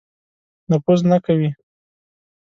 [0.69, 1.49] نفوذ نه کوي.